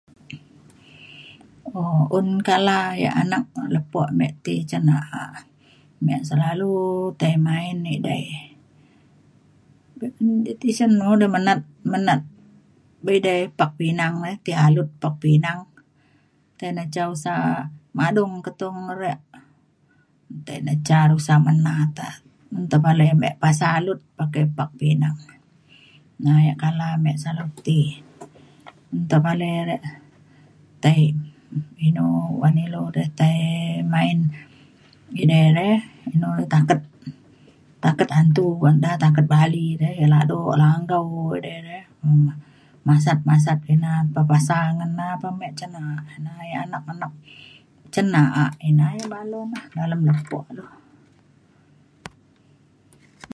um 1.79 2.01
un 2.17 2.27
kala 2.47 2.79
ya' 3.03 3.15
anak 3.23 3.43
ya' 3.55 3.71
lepo 3.75 4.01
mik 4.19 4.33
ti 4.45 4.55
cen 4.69 4.81
na'a 4.89 5.23
mik 6.05 6.21
selalu 6.29 6.73
tai 7.19 7.35
main 7.47 7.77
edai 7.95 8.25
be'un 9.99 10.27
ke' 10.45 10.53
tisen 10.61 10.91
un 11.09 11.17
re 11.21 11.27
menat 11.35 11.61
menat 11.91 12.21
edai 13.17 13.39
pak 13.59 13.71
pinang 13.77 14.15
ti 14.45 14.51
alut 14.65 14.89
pak 15.01 15.15
pinang 15.21 15.59
tai 16.57 16.69
ne 16.77 16.83
ca 16.93 17.03
osa 17.13 17.33
madung 17.97 18.33
ketung 18.45 18.79
re' 19.01 19.17
tai 20.45 20.59
na 20.65 20.73
ca 20.87 20.97
usa 21.17 21.35
menat 21.47 21.95
e 22.09 22.11
un 22.55 22.63
tepalai 22.71 23.09
mik 23.21 23.35
pasa 23.41 23.65
alut 23.79 23.99
pakai 24.17 24.45
pak 24.57 24.71
pinang 24.79 25.17
na 26.23 26.31
ya' 26.47 26.59
kala 26.63 26.87
mik 27.03 27.17
salu 27.23 27.45
ti. 27.65 27.79
un 28.93 29.01
tepalai 29.11 29.55
re' 29.69 29.81
tai 30.85 31.01
inu 31.87 32.05
ba'an 32.39 32.57
ilu 32.65 32.83
de 32.95 33.03
tai 33.19 33.35
main 33.93 34.19
idai 35.21 35.45
re 35.57 35.69
inu 36.13 36.27
taket 36.53 36.79
taket 37.83 38.09
antu 38.19 38.45
ba'an 38.61 38.75
da 38.83 38.91
taket 39.03 39.25
bali 39.33 39.65
dai 39.81 39.93
ya 40.01 40.07
daduk 40.13 40.47
ya 40.53 40.55
langkau 40.63 41.07
dedai 41.35 41.59
re. 41.67 41.79
um 42.05 42.27
masat 42.87 43.19
masat 43.29 43.59
ina 43.73 43.91
pepasa 44.15 44.57
ngena 44.77 45.07
pe 45.21 45.27
mik 45.39 45.51
cen 45.59 45.71
na'a 45.75 46.41
ya' 46.51 46.63
anak-anak 46.67 47.11
cen 47.93 48.05
na'a 48.15 48.43
ina 48.69 48.85
ya' 48.99 49.09
badu 49.13 49.39
le 49.55 49.59
dalem 49.75 50.01
lepo 50.07 50.37
le. 50.57 50.65